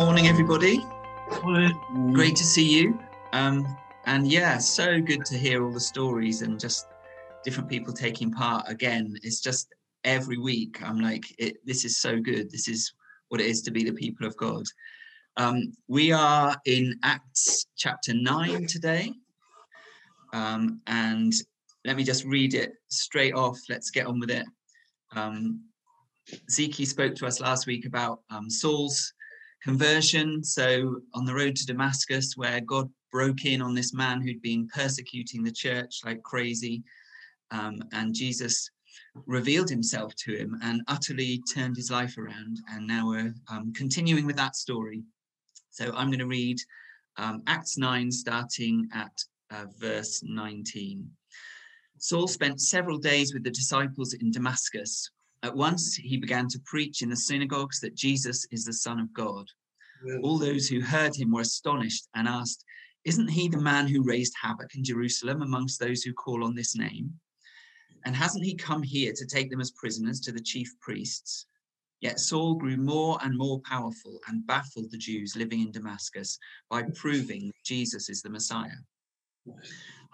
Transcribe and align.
Morning, 0.00 0.28
everybody. 0.28 0.82
Morning. 1.42 2.14
Great 2.14 2.34
to 2.36 2.42
see 2.42 2.66
you. 2.66 2.98
Um, 3.34 3.76
and 4.06 4.32
yeah, 4.32 4.56
so 4.56 4.98
good 4.98 5.26
to 5.26 5.36
hear 5.36 5.62
all 5.62 5.70
the 5.70 5.78
stories 5.78 6.40
and 6.40 6.58
just 6.58 6.86
different 7.44 7.68
people 7.68 7.92
taking 7.92 8.32
part. 8.32 8.66
Again, 8.66 9.14
it's 9.22 9.42
just 9.42 9.68
every 10.04 10.38
week 10.38 10.82
I'm 10.82 11.00
like, 11.00 11.24
it, 11.38 11.58
this 11.66 11.84
is 11.84 11.98
so 11.98 12.18
good. 12.18 12.50
This 12.50 12.66
is 12.66 12.94
what 13.28 13.42
it 13.42 13.46
is 13.46 13.60
to 13.60 13.70
be 13.70 13.84
the 13.84 13.92
people 13.92 14.26
of 14.26 14.34
God. 14.38 14.64
Um, 15.36 15.70
we 15.86 16.12
are 16.12 16.56
in 16.64 16.98
Acts 17.02 17.66
chapter 17.76 18.14
9 18.14 18.66
today. 18.68 19.12
Um, 20.32 20.80
and 20.86 21.34
let 21.84 21.96
me 21.96 22.04
just 22.04 22.24
read 22.24 22.54
it 22.54 22.72
straight 22.88 23.34
off. 23.34 23.58
Let's 23.68 23.90
get 23.90 24.06
on 24.06 24.18
with 24.18 24.30
it. 24.30 24.46
Um, 25.14 25.62
Zeke 26.50 26.86
spoke 26.86 27.14
to 27.16 27.26
us 27.26 27.38
last 27.38 27.66
week 27.66 27.84
about 27.84 28.20
um, 28.30 28.48
Saul's 28.48 29.12
conversion. 29.62 30.42
So, 30.42 31.00
on 31.14 31.24
the 31.24 31.34
road 31.34 31.56
to 31.56 31.66
Damascus, 31.66 32.36
where 32.36 32.60
God 32.60 32.88
broke 33.12 33.44
in 33.44 33.60
on 33.60 33.74
this 33.74 33.92
man 33.92 34.20
who'd 34.20 34.42
been 34.42 34.68
persecuting 34.68 35.42
the 35.42 35.52
church 35.52 36.00
like 36.04 36.22
crazy, 36.22 36.82
um, 37.50 37.82
and 37.92 38.14
Jesus 38.14 38.70
revealed 39.26 39.68
himself 39.68 40.14
to 40.14 40.34
him 40.34 40.56
and 40.62 40.82
utterly 40.88 41.42
turned 41.52 41.76
his 41.76 41.90
life 41.90 42.16
around. 42.16 42.58
And 42.70 42.86
now 42.86 43.08
we're 43.08 43.34
um, 43.50 43.72
continuing 43.72 44.26
with 44.26 44.36
that 44.36 44.56
story. 44.56 45.02
So, 45.70 45.92
I'm 45.94 46.08
going 46.08 46.18
to 46.20 46.26
read 46.26 46.58
um, 47.16 47.42
Acts 47.46 47.76
9, 47.76 48.10
starting 48.10 48.88
at 48.94 49.12
uh, 49.50 49.66
verse 49.78 50.22
19. 50.24 51.10
Saul 51.98 52.26
spent 52.26 52.62
several 52.62 52.96
days 52.96 53.34
with 53.34 53.44
the 53.44 53.50
disciples 53.50 54.14
in 54.14 54.30
Damascus. 54.30 55.10
At 55.42 55.56
once 55.56 55.94
he 55.94 56.18
began 56.18 56.48
to 56.48 56.60
preach 56.66 57.02
in 57.02 57.08
the 57.08 57.16
synagogues 57.16 57.80
that 57.80 57.94
Jesus 57.94 58.46
is 58.50 58.64
the 58.64 58.72
Son 58.72 59.00
of 59.00 59.12
God. 59.12 59.46
All 60.22 60.38
those 60.38 60.66
who 60.66 60.80
heard 60.80 61.14
him 61.14 61.30
were 61.30 61.40
astonished 61.42 62.08
and 62.14 62.28
asked, 62.28 62.64
Isn't 63.04 63.28
he 63.28 63.48
the 63.48 63.60
man 63.60 63.86
who 63.86 64.02
raised 64.02 64.34
havoc 64.40 64.74
in 64.74 64.84
Jerusalem 64.84 65.42
amongst 65.42 65.80
those 65.80 66.02
who 66.02 66.12
call 66.12 66.44
on 66.44 66.54
this 66.54 66.76
name? 66.76 67.18
And 68.04 68.16
hasn't 68.16 68.44
he 68.44 68.54
come 68.54 68.82
here 68.82 69.12
to 69.14 69.26
take 69.26 69.50
them 69.50 69.60
as 69.60 69.70
prisoners 69.72 70.20
to 70.20 70.32
the 70.32 70.40
chief 70.40 70.72
priests? 70.80 71.46
Yet 72.00 72.18
Saul 72.18 72.54
grew 72.54 72.78
more 72.78 73.18
and 73.22 73.36
more 73.36 73.60
powerful 73.60 74.18
and 74.26 74.46
baffled 74.46 74.90
the 74.90 74.98
Jews 74.98 75.36
living 75.36 75.60
in 75.60 75.70
Damascus 75.70 76.38
by 76.70 76.82
proving 76.94 77.48
that 77.48 77.64
Jesus 77.64 78.08
is 78.08 78.22
the 78.22 78.30
Messiah. 78.30 78.78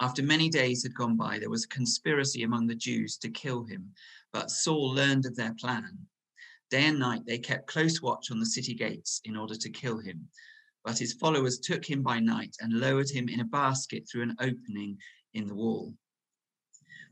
After 0.01 0.23
many 0.23 0.49
days 0.49 0.83
had 0.83 0.95
gone 0.95 1.17
by, 1.17 1.39
there 1.39 1.51
was 1.51 1.65
a 1.65 1.69
conspiracy 1.69 2.43
among 2.43 2.67
the 2.67 2.75
Jews 2.75 3.17
to 3.19 3.29
kill 3.29 3.65
him, 3.65 3.93
but 4.33 4.51
Saul 4.51 4.95
learned 4.95 5.27
of 5.27 5.37
their 5.37 5.55
plan. 5.55 6.07
Day 6.71 6.87
and 6.87 6.99
night 6.99 7.23
they 7.27 7.39
kept 7.39 7.69
close 7.69 8.03
watch 8.03 8.31
on 8.31 8.41
the 8.41 8.47
city 8.47 8.75
gates 8.75 9.21
in 9.25 9.37
order 9.37 9.55
to 9.55 9.71
kill 9.71 9.99
him. 9.99 10.29
But 10.85 10.99
his 10.99 11.15
followers 11.15 11.59
took 11.59 11.85
him 11.85 12.03
by 12.03 12.21
night 12.21 12.55
and 12.61 12.81
lowered 12.81 13.11
him 13.11 13.29
in 13.29 13.41
a 13.41 13.45
basket 13.45 14.09
through 14.09 14.23
an 14.23 14.37
opening 14.41 14.99
in 15.35 15.47
the 15.47 15.55
wall. 15.55 15.95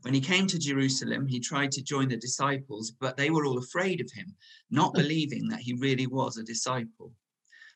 When 0.01 0.13
he 0.13 0.21
came 0.21 0.45
to 0.47 0.59
Jerusalem, 0.59 1.25
he 1.25 1.39
tried 1.39 1.71
to 1.71 1.81
join 1.81 2.09
the 2.09 2.17
disciples, 2.17 2.91
but 2.91 3.17
they 3.17 3.31
were 3.31 3.45
all 3.45 3.57
afraid 3.57 4.01
of 4.01 4.11
him, 4.11 4.35
not 4.69 4.93
believing 4.93 5.47
that 5.47 5.61
he 5.61 5.73
really 5.73 6.07
was 6.07 6.37
a 6.37 6.43
disciple. 6.43 7.11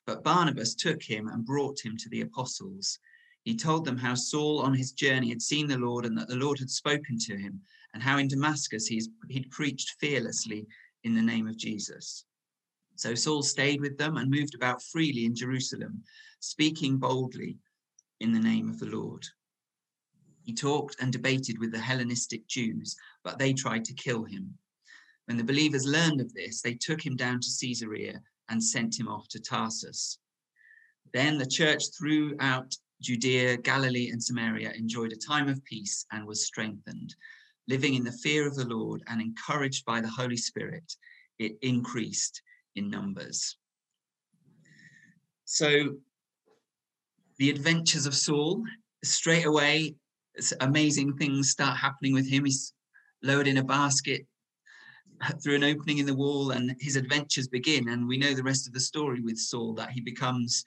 But 0.05 0.23
Barnabas 0.23 0.75
took 0.75 1.01
him 1.01 1.27
and 1.27 1.45
brought 1.45 1.83
him 1.83 1.97
to 1.97 2.09
the 2.09 2.21
apostles. 2.21 2.99
He 3.43 3.55
told 3.55 3.85
them 3.85 3.97
how 3.97 4.15
Saul 4.15 4.59
on 4.59 4.73
his 4.73 4.91
journey 4.91 5.29
had 5.29 5.41
seen 5.41 5.67
the 5.67 5.77
Lord 5.77 6.05
and 6.05 6.17
that 6.17 6.27
the 6.27 6.35
Lord 6.35 6.59
had 6.59 6.69
spoken 6.69 7.17
to 7.19 7.35
him, 7.35 7.61
and 7.93 8.03
how 8.03 8.17
in 8.17 8.27
Damascus 8.27 8.87
he's, 8.87 9.09
he'd 9.29 9.49
preached 9.51 9.95
fearlessly 9.99 10.67
in 11.03 11.15
the 11.15 11.21
name 11.21 11.47
of 11.47 11.57
Jesus. 11.57 12.25
So 12.95 13.15
Saul 13.15 13.43
stayed 13.43 13.81
with 13.81 13.97
them 13.97 14.17
and 14.17 14.29
moved 14.29 14.55
about 14.55 14.83
freely 14.83 15.25
in 15.25 15.35
Jerusalem, 15.35 16.03
speaking 16.39 16.97
boldly 16.97 17.57
in 18.19 18.33
the 18.33 18.39
name 18.39 18.69
of 18.69 18.79
the 18.79 18.87
Lord. 18.87 19.25
He 20.43 20.53
talked 20.53 20.97
and 20.99 21.11
debated 21.11 21.59
with 21.59 21.71
the 21.71 21.79
Hellenistic 21.79 22.47
Jews, 22.47 22.95
but 23.23 23.37
they 23.37 23.53
tried 23.53 23.85
to 23.85 23.93
kill 23.93 24.23
him. 24.23 24.53
When 25.25 25.37
the 25.37 25.43
believers 25.43 25.85
learned 25.85 26.21
of 26.21 26.33
this, 26.33 26.61
they 26.61 26.73
took 26.73 27.05
him 27.05 27.15
down 27.15 27.39
to 27.39 27.47
Caesarea 27.61 28.21
and 28.49 28.63
sent 28.63 28.99
him 28.99 29.07
off 29.07 29.27
to 29.29 29.39
Tarsus. 29.39 30.17
Then 31.13 31.37
the 31.37 31.45
church 31.45 31.83
throughout 31.97 32.75
Judea, 33.01 33.57
Galilee, 33.57 34.09
and 34.09 34.21
Samaria 34.21 34.71
enjoyed 34.71 35.13
a 35.13 35.15
time 35.15 35.47
of 35.47 35.63
peace 35.63 36.05
and 36.11 36.25
was 36.25 36.45
strengthened. 36.45 37.15
Living 37.69 37.93
in 37.93 38.03
the 38.03 38.11
fear 38.11 38.47
of 38.47 38.55
the 38.55 38.65
Lord 38.65 39.03
and 39.07 39.21
encouraged 39.21 39.85
by 39.85 40.01
the 40.01 40.09
Holy 40.09 40.37
Spirit, 40.37 40.95
it 41.37 41.53
increased 41.61 42.41
in 42.75 42.89
numbers. 42.89 43.57
So, 45.45 45.97
the 47.37 47.51
adventures 47.51 48.05
of 48.07 48.15
Saul, 48.15 48.63
straight 49.03 49.45
away, 49.45 49.95
amazing 50.59 51.15
things 51.17 51.51
start 51.51 51.77
happening 51.77 52.13
with 52.13 52.27
him. 52.27 52.45
He's 52.45 52.73
lowered 53.23 53.47
in 53.47 53.57
a 53.57 53.63
basket 53.63 54.25
through 55.43 55.55
an 55.55 55.63
opening 55.63 55.99
in 55.99 56.05
the 56.05 56.15
wall, 56.15 56.51
and 56.51 56.75
his 56.79 56.95
adventures 56.95 57.47
begin. 57.47 57.89
And 57.89 58.07
we 58.07 58.17
know 58.17 58.33
the 58.33 58.43
rest 58.43 58.67
of 58.67 58.73
the 58.73 58.79
story 58.79 59.21
with 59.21 59.37
Saul 59.37 59.73
that 59.75 59.91
he 59.91 60.01
becomes 60.01 60.63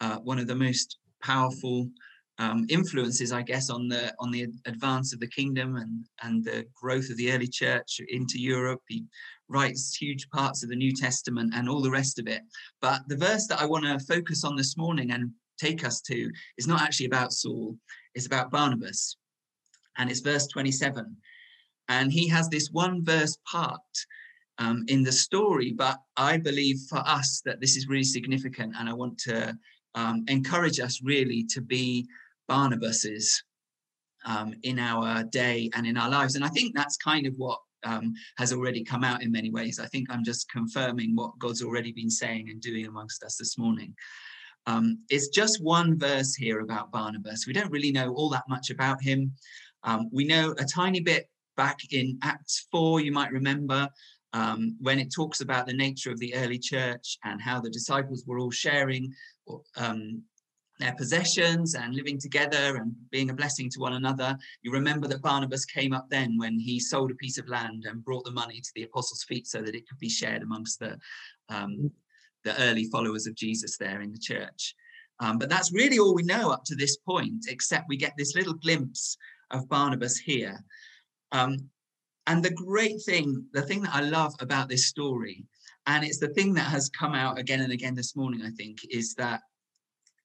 uh, 0.00 0.18
one 0.18 0.38
of 0.38 0.46
the 0.46 0.54
most 0.54 0.98
powerful 1.22 1.90
um, 2.38 2.66
influences, 2.68 3.32
I 3.32 3.42
guess, 3.42 3.70
on 3.70 3.88
the 3.88 4.14
on 4.18 4.30
the 4.30 4.46
advance 4.66 5.12
of 5.12 5.20
the 5.20 5.28
kingdom 5.28 5.76
and 5.76 6.04
and 6.22 6.44
the 6.44 6.66
growth 6.74 7.08
of 7.10 7.16
the 7.16 7.32
early 7.32 7.48
church 7.48 8.00
into 8.08 8.38
Europe. 8.38 8.82
He 8.88 9.04
writes 9.48 9.96
huge 9.96 10.28
parts 10.30 10.62
of 10.62 10.68
the 10.68 10.76
New 10.76 10.92
Testament 10.92 11.54
and 11.54 11.68
all 11.68 11.80
the 11.80 11.90
rest 11.90 12.18
of 12.18 12.26
it. 12.26 12.42
But 12.80 13.02
the 13.08 13.16
verse 13.16 13.46
that 13.46 13.60
I 13.60 13.64
want 13.64 13.84
to 13.84 13.98
focus 14.00 14.44
on 14.44 14.56
this 14.56 14.76
morning 14.76 15.12
and 15.12 15.30
take 15.58 15.84
us 15.84 16.00
to 16.02 16.30
is 16.58 16.66
not 16.66 16.82
actually 16.82 17.06
about 17.06 17.32
Saul; 17.32 17.76
it's 18.14 18.26
about 18.26 18.50
Barnabas, 18.50 19.16
and 19.96 20.10
it's 20.10 20.20
verse 20.20 20.46
27. 20.48 21.16
And 21.88 22.12
he 22.12 22.28
has 22.28 22.48
this 22.48 22.68
one 22.70 23.04
verse 23.04 23.38
part 23.50 23.80
um, 24.58 24.84
in 24.88 25.02
the 25.02 25.12
story, 25.12 25.72
but 25.72 25.98
I 26.16 26.36
believe 26.36 26.80
for 26.88 26.98
us 26.98 27.40
that 27.46 27.60
this 27.60 27.76
is 27.76 27.88
really 27.88 28.04
significant, 28.04 28.74
and 28.78 28.88
I 28.88 28.92
want 28.92 29.16
to 29.20 29.56
um, 29.94 30.24
encourage 30.28 30.78
us 30.78 31.00
really 31.02 31.44
to 31.50 31.60
be 31.60 32.06
Barnabas's 32.48 33.42
um, 34.24 34.54
in 34.62 34.78
our 34.78 35.22
day 35.24 35.70
and 35.74 35.86
in 35.86 35.96
our 35.96 36.10
lives. 36.10 36.34
And 36.34 36.44
I 36.44 36.48
think 36.48 36.74
that's 36.74 36.96
kind 36.96 37.26
of 37.26 37.34
what 37.36 37.60
um, 37.84 38.14
has 38.38 38.52
already 38.52 38.82
come 38.82 39.04
out 39.04 39.22
in 39.22 39.30
many 39.30 39.50
ways. 39.50 39.78
I 39.78 39.86
think 39.86 40.08
I'm 40.10 40.24
just 40.24 40.50
confirming 40.50 41.14
what 41.14 41.38
God's 41.38 41.62
already 41.62 41.92
been 41.92 42.10
saying 42.10 42.48
and 42.50 42.60
doing 42.60 42.86
amongst 42.86 43.22
us 43.22 43.36
this 43.36 43.56
morning. 43.56 43.94
Um, 44.66 44.98
it's 45.08 45.28
just 45.28 45.62
one 45.62 45.96
verse 45.96 46.34
here 46.34 46.60
about 46.60 46.90
Barnabas. 46.90 47.46
We 47.46 47.52
don't 47.52 47.70
really 47.70 47.92
know 47.92 48.12
all 48.14 48.28
that 48.30 48.48
much 48.48 48.70
about 48.70 49.00
him. 49.00 49.32
Um, 49.84 50.08
we 50.12 50.24
know 50.24 50.54
a 50.58 50.64
tiny 50.64 51.00
bit 51.00 51.28
back 51.56 51.78
in 51.92 52.18
Acts 52.22 52.66
4, 52.72 53.00
you 53.00 53.12
might 53.12 53.30
remember, 53.30 53.88
um, 54.32 54.76
when 54.80 54.98
it 54.98 55.14
talks 55.14 55.40
about 55.40 55.66
the 55.66 55.72
nature 55.72 56.10
of 56.10 56.18
the 56.18 56.34
early 56.34 56.58
church 56.58 57.16
and 57.24 57.40
how 57.40 57.60
the 57.60 57.70
disciples 57.70 58.24
were 58.26 58.38
all 58.38 58.50
sharing 58.50 59.12
um, 59.76 60.22
their 60.78 60.94
possessions 60.94 61.74
and 61.74 61.94
living 61.94 62.18
together 62.18 62.76
and 62.76 62.94
being 63.10 63.30
a 63.30 63.34
blessing 63.34 63.70
to 63.70 63.80
one 63.80 63.94
another. 63.94 64.36
You 64.62 64.72
remember 64.72 65.08
that 65.08 65.22
Barnabas 65.22 65.64
came 65.64 65.92
up 65.92 66.08
then 66.10 66.36
when 66.36 66.58
he 66.58 66.78
sold 66.78 67.10
a 67.10 67.14
piece 67.14 67.38
of 67.38 67.48
land 67.48 67.86
and 67.86 68.04
brought 68.04 68.24
the 68.24 68.30
money 68.30 68.60
to 68.60 68.70
the 68.74 68.82
apostles' 68.82 69.24
feet 69.24 69.46
so 69.46 69.62
that 69.62 69.74
it 69.74 69.88
could 69.88 69.98
be 69.98 70.08
shared 70.08 70.42
amongst 70.42 70.78
the 70.78 70.98
um, 71.48 71.90
the 72.44 72.60
early 72.62 72.84
followers 72.84 73.26
of 73.26 73.34
Jesus 73.34 73.76
there 73.76 74.00
in 74.00 74.12
the 74.12 74.18
church. 74.18 74.74
Um, 75.18 75.38
but 75.38 75.48
that's 75.48 75.72
really 75.72 75.98
all 75.98 76.14
we 76.14 76.22
know 76.22 76.50
up 76.50 76.62
to 76.66 76.76
this 76.76 76.96
point, 76.98 77.46
except 77.48 77.88
we 77.88 77.96
get 77.96 78.12
this 78.16 78.34
little 78.34 78.54
glimpse 78.54 79.16
of 79.50 79.68
Barnabas 79.68 80.16
here. 80.18 80.62
Um, 81.32 81.70
and 82.26 82.42
the 82.42 82.50
great 82.50 83.02
thing, 83.04 83.44
the 83.52 83.62
thing 83.62 83.82
that 83.82 83.94
I 83.94 84.00
love 84.00 84.34
about 84.40 84.68
this 84.68 84.86
story, 84.86 85.44
and 85.86 86.04
it's 86.04 86.18
the 86.18 86.28
thing 86.28 86.54
that 86.54 86.70
has 86.70 86.88
come 86.90 87.14
out 87.14 87.38
again 87.38 87.60
and 87.60 87.72
again 87.72 87.94
this 87.94 88.14
morning, 88.16 88.42
I 88.44 88.50
think, 88.50 88.78
is 88.90 89.14
that 89.14 89.40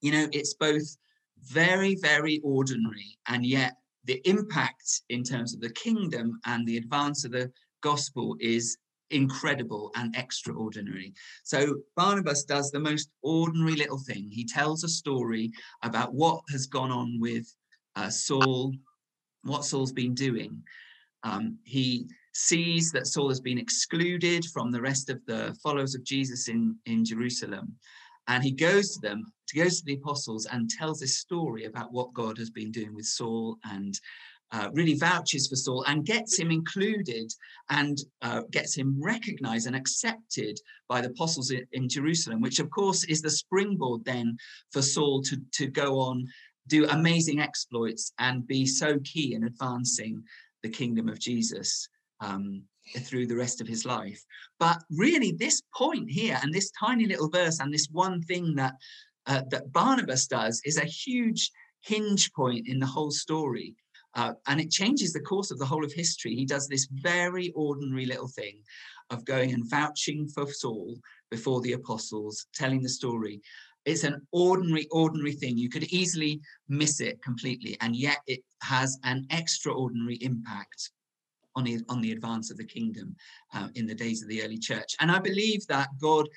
you 0.01 0.12
know, 0.12 0.27
it's 0.31 0.53
both 0.53 0.98
very, 1.44 1.95
very 1.95 2.39
ordinary, 2.44 3.18
and 3.27 3.45
yet 3.45 3.77
the 4.06 4.21
impact 4.27 5.01
in 5.09 5.24
terms 5.24 5.53
of 5.53 5.62
the 5.62 5.69
kingdom 5.71 6.39
and 6.45 6.68
the 6.68 6.77
advance 6.77 7.24
of 7.24 7.31
the 7.31 7.51
gospel 7.81 8.36
is 8.39 8.77
incredible 9.12 9.92
and 9.95 10.15
extraordinary. 10.15 11.13
So 11.44 11.81
Barnabas 11.95 12.44
does 12.44 12.71
the 12.71 12.80
most 12.80 13.09
ordinary 13.21 13.75
little 13.75 14.00
thing. 14.00 14.30
He 14.31 14.45
tells 14.45 14.83
a 14.83 14.89
story 14.89 15.51
about 15.83 16.13
what 16.13 16.42
has 16.51 16.65
gone 16.65 16.92
on 16.92 17.19
with 17.19 17.45
uh, 17.95 18.09
Saul, 18.09 18.74
what 19.44 19.65
Saul's 19.65 19.92
been 19.92 20.13
doing. 20.13 20.63
Um, 21.24 21.57
he 21.63 22.07
sees 22.33 22.92
that 22.92 23.07
Saul 23.07 23.30
has 23.30 23.42
been 23.42 23.57
excluded 23.57 24.45
from 24.45 24.71
the 24.71 24.81
rest 24.81 25.09
of 25.09 25.19
the 25.27 25.56
followers 25.62 25.94
of 25.94 26.03
Jesus 26.03 26.48
in, 26.48 26.75
in 26.86 27.03
Jerusalem. 27.03 27.75
And 28.27 28.44
he 28.44 28.51
goes 28.51 28.94
to 28.94 29.00
them, 29.01 29.25
he 29.51 29.59
goes 29.59 29.79
to 29.79 29.85
the 29.85 29.95
apostles 29.95 30.45
and 30.45 30.69
tells 30.69 31.00
this 31.00 31.18
story 31.18 31.65
about 31.65 31.91
what 31.91 32.13
God 32.13 32.38
has 32.38 32.50
been 32.50 32.71
doing 32.71 32.95
with 32.95 33.06
Saul 33.06 33.57
and 33.65 34.00
uh, 34.51 34.69
really 34.73 34.95
vouches 34.95 35.47
for 35.47 35.56
Saul 35.56 35.83
and 35.88 36.06
gets 36.06 36.38
him 36.38 36.51
included 36.51 37.31
and 37.69 37.97
uh, 38.21 38.41
gets 38.51 38.75
him 38.75 39.01
recognized 39.01 39.68
and 39.68 39.75
accepted 39.75 40.59
by 40.89 41.01
the 41.01 41.09
apostles 41.09 41.51
in, 41.51 41.65
in, 41.71 41.88
Jerusalem, 41.88 42.41
which 42.41 42.59
of 42.59 42.69
course 42.69 43.06
is 43.06 43.21
the 43.21 43.29
springboard 43.29 44.03
then 44.03 44.38
for 44.71 44.81
Saul 44.81 45.21
to, 45.24 45.38
to 45.53 45.67
go 45.67 46.00
on, 46.00 46.27
do 46.67 46.88
amazing 46.89 47.39
exploits 47.39 48.12
and 48.19 48.45
be 48.45 48.65
so 48.65 49.00
key 49.03 49.35
in 49.35 49.45
advancing 49.45 50.21
the 50.63 50.69
kingdom 50.69 51.07
of 51.07 51.19
Jesus. 51.19 51.88
Um, 52.19 52.63
through 52.99 53.27
the 53.27 53.35
rest 53.35 53.61
of 53.61 53.67
his 53.67 53.85
life. 53.85 54.23
But 54.59 54.83
really, 54.89 55.31
this 55.31 55.61
point 55.75 56.09
here 56.09 56.39
and 56.41 56.53
this 56.53 56.71
tiny 56.71 57.05
little 57.05 57.29
verse 57.29 57.59
and 57.59 57.73
this 57.73 57.87
one 57.91 58.21
thing 58.21 58.55
that 58.55 58.75
uh, 59.27 59.43
that 59.51 59.71
Barnabas 59.71 60.27
does 60.27 60.61
is 60.65 60.77
a 60.77 60.85
huge 60.85 61.51
hinge 61.81 62.31
point 62.33 62.67
in 62.67 62.79
the 62.79 62.85
whole 62.85 63.11
story. 63.11 63.75
Uh, 64.15 64.33
and 64.47 64.59
it 64.59 64.71
changes 64.71 65.13
the 65.13 65.21
course 65.21 65.51
of 65.51 65.59
the 65.59 65.65
whole 65.65 65.85
of 65.85 65.93
history. 65.93 66.35
He 66.35 66.45
does 66.45 66.67
this 66.67 66.87
very 66.91 67.51
ordinary 67.51 68.05
little 68.05 68.27
thing 68.27 68.57
of 69.09 69.25
going 69.25 69.53
and 69.53 69.69
vouching 69.69 70.27
for 70.27 70.51
Saul 70.51 70.97
before 71.29 71.61
the 71.61 71.73
apostles, 71.73 72.45
telling 72.53 72.81
the 72.81 72.89
story. 72.89 73.41
It's 73.85 74.03
an 74.03 74.27
ordinary, 74.31 74.87
ordinary 74.91 75.33
thing. 75.33 75.57
You 75.57 75.69
could 75.69 75.85
easily 75.85 76.41
miss 76.67 76.99
it 76.99 77.21
completely, 77.23 77.77
and 77.79 77.95
yet 77.95 78.17
it 78.27 78.41
has 78.61 78.99
an 79.03 79.25
extraordinary 79.31 80.15
impact 80.15 80.91
on 81.56 81.63
the, 81.63 81.80
on 81.89 82.01
the 82.01 82.12
advance 82.12 82.51
of 82.51 82.57
the 82.57 82.65
kingdom 82.65 83.15
uh, 83.53 83.68
in 83.75 83.86
the 83.86 83.95
days 83.95 84.21
of 84.21 84.30
the 84.30 84.44
early 84.44 84.57
church. 84.57 84.95
And 85.00 85.12
I 85.12 85.19
believe 85.19 85.65
that 85.68 85.89
God 86.00 86.27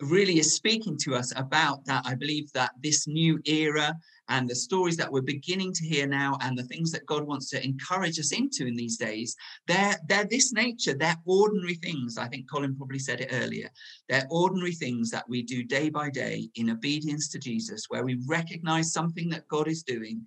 really 0.00 0.38
is 0.38 0.54
speaking 0.54 0.96
to 0.98 1.14
us 1.14 1.32
about 1.36 1.84
that. 1.86 2.02
I 2.04 2.14
believe 2.14 2.52
that 2.52 2.72
this 2.82 3.06
new 3.06 3.40
era 3.44 3.94
and 4.28 4.48
the 4.48 4.54
stories 4.54 4.96
that 4.96 5.10
we're 5.10 5.22
beginning 5.22 5.72
to 5.72 5.84
hear 5.84 6.06
now 6.06 6.38
and 6.40 6.56
the 6.56 6.64
things 6.64 6.90
that 6.92 7.06
God 7.06 7.24
wants 7.24 7.50
to 7.50 7.62
encourage 7.62 8.18
us 8.18 8.32
into 8.32 8.66
in 8.66 8.74
these 8.74 8.96
days, 8.96 9.36
they're, 9.66 9.96
they're 10.08 10.24
this 10.24 10.52
nature, 10.52 10.94
they're 10.94 11.16
ordinary 11.26 11.74
things. 11.74 12.16
I 12.18 12.26
think 12.28 12.50
Colin 12.50 12.76
probably 12.76 12.98
said 12.98 13.20
it 13.20 13.30
earlier. 13.32 13.70
They're 14.08 14.26
ordinary 14.30 14.72
things 14.72 15.10
that 15.10 15.28
we 15.28 15.42
do 15.42 15.62
day 15.62 15.90
by 15.90 16.10
day 16.10 16.48
in 16.54 16.70
obedience 16.70 17.28
to 17.30 17.38
Jesus, 17.38 17.84
where 17.88 18.04
we 18.04 18.18
recognize 18.26 18.92
something 18.92 19.28
that 19.30 19.48
God 19.48 19.68
is 19.68 19.82
doing 19.82 20.26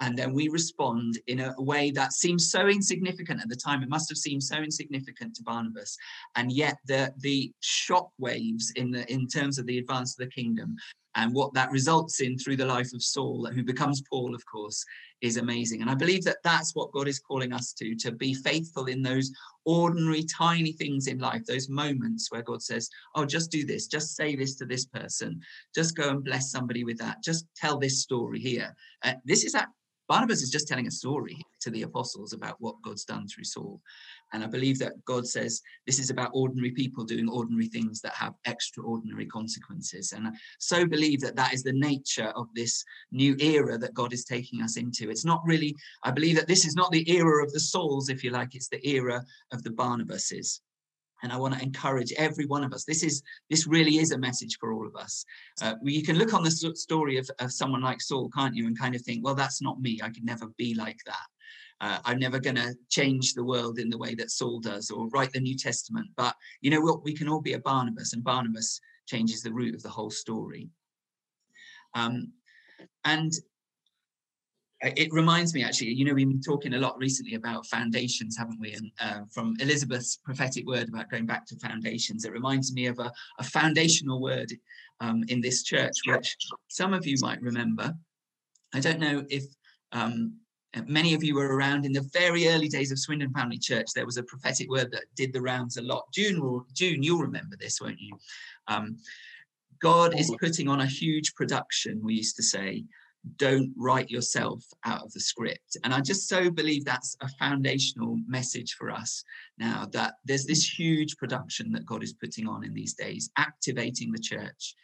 and 0.00 0.16
then 0.16 0.32
we 0.34 0.48
respond 0.48 1.18
in 1.26 1.40
a 1.40 1.54
way 1.58 1.90
that 1.90 2.12
seems 2.12 2.50
so 2.50 2.68
insignificant 2.68 3.40
at 3.40 3.48
the 3.48 3.56
time. 3.56 3.82
It 3.82 3.88
must 3.88 4.10
have 4.10 4.18
seemed 4.18 4.42
so 4.42 4.56
insignificant 4.56 5.34
to 5.36 5.42
Barnabas, 5.42 5.96
and 6.34 6.52
yet 6.52 6.76
the 6.86 7.12
the 7.18 7.52
shock 7.60 8.10
waves 8.18 8.72
in 8.76 8.90
the 8.90 9.10
in 9.12 9.26
terms 9.26 9.58
of 9.58 9.66
the 9.66 9.78
advance 9.78 10.12
of 10.12 10.24
the 10.24 10.32
kingdom 10.32 10.76
and 11.16 11.34
what 11.34 11.54
that 11.54 11.70
results 11.70 12.20
in 12.20 12.36
through 12.36 12.56
the 12.56 12.66
life 12.66 12.92
of 12.92 13.02
Saul, 13.02 13.46
who 13.46 13.64
becomes 13.64 14.02
Paul, 14.10 14.34
of 14.34 14.44
course, 14.44 14.84
is 15.22 15.38
amazing. 15.38 15.80
And 15.80 15.88
I 15.88 15.94
believe 15.94 16.24
that 16.24 16.42
that's 16.44 16.74
what 16.74 16.92
God 16.92 17.08
is 17.08 17.18
calling 17.18 17.54
us 17.54 17.72
to 17.74 17.96
to 17.96 18.12
be 18.12 18.34
faithful 18.34 18.84
in 18.84 19.02
those 19.02 19.32
ordinary, 19.64 20.24
tiny 20.24 20.72
things 20.72 21.06
in 21.06 21.18
life, 21.18 21.44
those 21.46 21.70
moments 21.70 22.30
where 22.30 22.42
God 22.42 22.62
says, 22.62 22.90
Oh, 23.14 23.24
just 23.24 23.50
do 23.50 23.64
this, 23.64 23.86
just 23.86 24.14
say 24.14 24.36
this 24.36 24.56
to 24.56 24.66
this 24.66 24.84
person, 24.84 25.40
just 25.74 25.96
go 25.96 26.10
and 26.10 26.22
bless 26.22 26.50
somebody 26.50 26.84
with 26.84 26.98
that, 26.98 27.22
just 27.24 27.46
tell 27.56 27.78
this 27.78 28.02
story 28.02 28.38
here. 28.38 28.76
Uh, 29.02 29.14
this 29.24 29.42
is 29.42 29.52
that 29.52 29.68
Barnabas 30.08 30.42
is 30.42 30.50
just 30.50 30.68
telling 30.68 30.86
a 30.86 30.90
story 30.90 31.36
to 31.60 31.70
the 31.70 31.82
apostles 31.82 32.32
about 32.32 32.56
what 32.60 32.80
God's 32.82 33.04
done 33.04 33.26
through 33.26 33.44
Saul. 33.44 33.80
And 34.32 34.42
I 34.44 34.46
believe 34.46 34.78
that 34.78 34.92
God 35.04 35.26
says 35.26 35.62
this 35.86 35.98
is 35.98 36.10
about 36.10 36.30
ordinary 36.32 36.70
people 36.70 37.04
doing 37.04 37.28
ordinary 37.28 37.68
things 37.68 38.00
that 38.00 38.14
have 38.14 38.34
extraordinary 38.46 39.26
consequences. 39.26 40.12
And 40.12 40.28
I 40.28 40.30
so 40.58 40.86
believe 40.86 41.20
that 41.20 41.36
that 41.36 41.54
is 41.54 41.62
the 41.62 41.72
nature 41.72 42.32
of 42.36 42.46
this 42.54 42.84
new 43.12 43.36
era 43.40 43.78
that 43.78 43.94
God 43.94 44.12
is 44.12 44.24
taking 44.24 44.62
us 44.62 44.76
into. 44.76 45.10
It's 45.10 45.24
not 45.24 45.42
really, 45.44 45.74
I 46.02 46.10
believe 46.10 46.36
that 46.36 46.48
this 46.48 46.64
is 46.64 46.74
not 46.74 46.90
the 46.90 47.08
era 47.10 47.44
of 47.44 47.52
the 47.52 47.60
Sauls, 47.60 48.08
if 48.08 48.22
you 48.22 48.30
like, 48.30 48.54
it's 48.54 48.68
the 48.68 48.86
era 48.86 49.24
of 49.52 49.62
the 49.62 49.70
Barnabases 49.70 50.60
and 51.26 51.32
i 51.32 51.36
want 51.36 51.52
to 51.52 51.60
encourage 51.60 52.12
every 52.12 52.46
one 52.46 52.62
of 52.62 52.72
us. 52.72 52.84
This 52.84 53.02
is 53.02 53.20
this 53.50 53.66
really 53.66 53.96
is 53.98 54.12
a 54.12 54.18
message 54.18 54.58
for 54.60 54.72
all 54.72 54.86
of 54.86 54.94
us. 54.94 55.24
Uh, 55.60 55.74
you 55.82 56.04
can 56.04 56.18
look 56.18 56.32
on 56.34 56.44
the 56.44 56.50
story 56.50 57.18
of, 57.18 57.28
of 57.40 57.52
someone 57.52 57.82
like 57.82 58.00
saul 58.00 58.30
can't 58.30 58.54
you 58.54 58.68
and 58.68 58.78
kind 58.78 58.94
of 58.94 59.02
think 59.02 59.24
well 59.24 59.34
that's 59.34 59.60
not 59.60 59.80
me. 59.80 59.98
I 60.00 60.10
could 60.10 60.24
never 60.24 60.46
be 60.56 60.76
like 60.76 61.00
that. 61.04 61.26
Uh, 61.80 61.98
i'm 62.04 62.20
never 62.20 62.38
going 62.38 62.54
to 62.56 62.76
change 62.88 63.34
the 63.34 63.44
world 63.44 63.80
in 63.80 63.90
the 63.90 63.98
way 63.98 64.14
that 64.14 64.30
saul 64.30 64.60
does 64.60 64.88
or 64.88 65.08
write 65.08 65.32
the 65.32 65.40
new 65.40 65.56
testament. 65.56 66.06
But 66.16 66.36
you 66.60 66.70
know 66.70 66.80
what? 66.80 67.02
We 67.02 67.12
can 67.12 67.28
all 67.28 67.42
be 67.42 67.54
a 67.54 67.58
barnabas 67.58 68.12
and 68.12 68.22
barnabas 68.22 68.80
changes 69.06 69.42
the 69.42 69.52
root 69.52 69.74
of 69.74 69.82
the 69.82 69.96
whole 69.96 70.10
story. 70.10 70.70
Um, 71.94 72.32
and 73.04 73.32
it 74.82 75.12
reminds 75.12 75.54
me 75.54 75.64
actually 75.64 75.88
you 75.88 76.04
know 76.04 76.12
we've 76.12 76.28
been 76.28 76.40
talking 76.40 76.74
a 76.74 76.78
lot 76.78 76.98
recently 76.98 77.34
about 77.34 77.66
foundations 77.66 78.36
haven't 78.36 78.60
we? 78.60 78.72
And 78.72 78.90
uh, 79.00 79.20
from 79.32 79.56
elizabeth's 79.60 80.16
prophetic 80.16 80.66
word 80.66 80.88
about 80.88 81.10
going 81.10 81.26
back 81.26 81.46
to 81.46 81.56
foundations 81.56 82.24
it 82.24 82.32
reminds 82.32 82.72
me 82.72 82.86
of 82.86 82.98
a, 82.98 83.10
a 83.38 83.44
foundational 83.44 84.20
word 84.20 84.52
um, 85.00 85.24
in 85.28 85.40
this 85.40 85.62
church 85.62 85.94
which 86.06 86.36
some 86.68 86.92
of 86.94 87.06
you 87.06 87.16
might 87.20 87.40
remember. 87.40 87.94
I 88.74 88.80
don't 88.80 89.00
know 89.00 89.24
if 89.30 89.44
um, 89.92 90.36
many 90.86 91.14
of 91.14 91.22
you 91.22 91.34
were 91.34 91.56
around 91.56 91.86
in 91.86 91.92
the 91.92 92.08
very 92.12 92.48
early 92.48 92.68
days 92.68 92.92
of 92.92 92.98
swindon 92.98 93.32
family 93.32 93.58
church. 93.58 93.86
There 93.94 94.04
was 94.04 94.18
a 94.18 94.22
prophetic 94.24 94.68
word 94.68 94.90
that 94.92 95.04
did 95.14 95.32
the 95.32 95.40
rounds 95.40 95.76
a 95.76 95.82
lot. 95.82 96.04
June 96.12 96.40
will 96.40 96.66
june 96.74 97.02
you'll 97.02 97.20
remember 97.20 97.56
this 97.58 97.80
won't 97.80 98.00
you? 98.00 98.18
Um, 98.68 98.98
god 99.80 100.18
is 100.18 100.34
putting 100.40 100.68
on 100.68 100.80
a 100.80 100.86
huge 100.86 101.34
production 101.34 102.00
we 102.02 102.14
used 102.14 102.34
to 102.36 102.42
say 102.42 102.82
don't 103.36 103.72
write 103.76 104.10
yourself 104.10 104.64
out 104.84 105.02
of 105.02 105.12
the 105.12 105.20
script. 105.20 105.76
And 105.84 105.92
I 105.92 106.00
just 106.00 106.28
so 106.28 106.50
believe 106.50 106.84
that's 106.84 107.16
a 107.20 107.28
foundational 107.40 108.18
message 108.26 108.74
for 108.74 108.90
us 108.90 109.24
now 109.58 109.88
that 109.92 110.14
there's 110.24 110.46
this 110.46 110.78
huge 110.78 111.16
production 111.16 111.72
that 111.72 111.86
God 111.86 112.02
is 112.02 112.12
putting 112.12 112.46
on 112.48 112.64
in 112.64 112.72
these 112.72 112.94
days, 112.94 113.30
activating 113.36 114.12
the 114.12 114.18
church. 114.18 114.74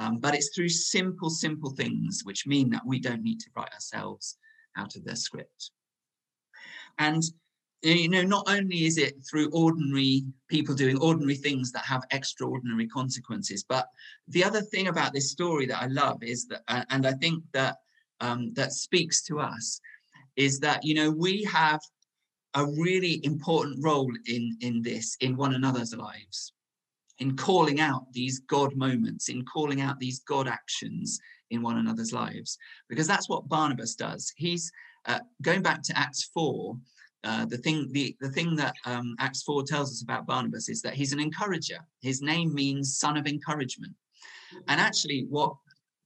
Um, 0.00 0.18
but 0.18 0.34
it's 0.34 0.50
through 0.54 0.70
simple, 0.70 1.28
simple 1.28 1.70
things, 1.70 2.22
which 2.24 2.46
mean 2.46 2.70
that 2.70 2.86
we 2.86 2.98
don't 2.98 3.22
need 3.22 3.40
to 3.40 3.50
write 3.54 3.72
ourselves 3.74 4.38
out 4.76 4.96
of 4.96 5.04
the 5.04 5.14
script. 5.14 5.70
And 6.98 7.22
you 7.82 8.08
know, 8.08 8.22
not 8.22 8.44
only 8.48 8.84
is 8.84 8.96
it 8.96 9.14
through 9.28 9.50
ordinary 9.52 10.24
people 10.48 10.74
doing 10.74 10.98
ordinary 10.98 11.34
things 11.34 11.72
that 11.72 11.84
have 11.84 12.04
extraordinary 12.12 12.86
consequences, 12.86 13.64
but 13.64 13.88
the 14.28 14.44
other 14.44 14.60
thing 14.60 14.86
about 14.86 15.12
this 15.12 15.30
story 15.30 15.66
that 15.66 15.82
I 15.82 15.86
love 15.86 16.22
is 16.22 16.46
that, 16.46 16.62
and 16.90 17.06
I 17.06 17.12
think 17.12 17.42
that 17.52 17.78
um, 18.20 18.52
that 18.54 18.72
speaks 18.72 19.22
to 19.24 19.40
us, 19.40 19.80
is 20.36 20.60
that 20.60 20.84
you 20.84 20.94
know 20.94 21.10
we 21.10 21.42
have 21.44 21.80
a 22.54 22.64
really 22.66 23.20
important 23.24 23.82
role 23.82 24.12
in 24.26 24.56
in 24.60 24.82
this 24.82 25.16
in 25.20 25.36
one 25.36 25.54
another's 25.54 25.94
lives, 25.94 26.52
in 27.18 27.36
calling 27.36 27.80
out 27.80 28.12
these 28.12 28.38
God 28.40 28.76
moments, 28.76 29.28
in 29.28 29.44
calling 29.44 29.80
out 29.80 29.98
these 29.98 30.20
God 30.20 30.46
actions 30.46 31.18
in 31.50 31.62
one 31.62 31.78
another's 31.78 32.12
lives, 32.12 32.58
because 32.88 33.08
that's 33.08 33.28
what 33.28 33.48
Barnabas 33.48 33.96
does. 33.96 34.32
He's 34.36 34.70
uh, 35.06 35.18
going 35.42 35.62
back 35.62 35.82
to 35.82 35.98
Acts 35.98 36.30
four 36.32 36.76
uh, 37.24 37.44
the 37.44 37.58
thing 37.58 37.88
the, 37.92 38.16
the 38.20 38.30
thing 38.30 38.56
that 38.56 38.74
um, 38.84 39.14
acts 39.18 39.42
4 39.42 39.62
tells 39.62 39.90
us 39.92 40.02
about 40.02 40.26
barnabas 40.26 40.68
is 40.68 40.82
that 40.82 40.94
he's 40.94 41.12
an 41.12 41.20
encourager. 41.20 41.78
His 42.00 42.20
name 42.20 42.52
means 42.52 42.98
son 42.98 43.16
of 43.16 43.26
encouragement. 43.26 43.94
And 44.68 44.80
actually 44.80 45.26
what 45.28 45.54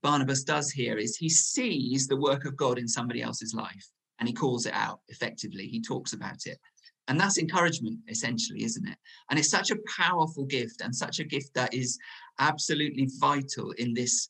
barnabas 0.03 0.43
does 0.43 0.69
here 0.69 0.97
is 0.97 1.17
he 1.17 1.29
sees 1.29 2.07
the 2.07 2.15
work 2.15 2.45
of 2.45 2.55
god 2.55 2.77
in 2.77 2.87
somebody 2.87 3.21
else's 3.21 3.53
life 3.53 3.85
and 4.19 4.27
he 4.27 4.33
calls 4.33 4.65
it 4.65 4.73
out 4.73 4.99
effectively. 5.09 5.67
He 5.67 5.81
talks 5.81 6.13
about 6.13 6.45
it. 6.45 6.59
And 7.07 7.19
that's 7.19 7.37
encouragement 7.37 7.99
essentially 8.09 8.63
isn't 8.63 8.87
it? 8.87 8.97
And 9.29 9.39
it's 9.39 9.49
such 9.49 9.71
a 9.71 9.79
powerful 9.97 10.45
gift 10.45 10.81
and 10.81 10.95
such 10.95 11.19
a 11.19 11.23
gift 11.23 11.53
that 11.55 11.73
is 11.73 11.97
absolutely 12.39 13.09
vital 13.19 13.71
in 13.71 13.93
this 13.93 14.29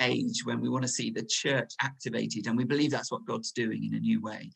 age 0.00 0.44
when 0.44 0.60
we 0.60 0.68
want 0.68 0.82
to 0.82 0.88
see 0.88 1.10
the 1.10 1.24
church 1.24 1.72
activated 1.82 2.46
and 2.46 2.56
we 2.56 2.62
believe 2.62 2.88
that's 2.88 3.10
what 3.10 3.24
god's 3.24 3.50
doing 3.50 3.84
in 3.84 3.94
a 3.94 3.98
new 3.98 4.20
way 4.20 4.48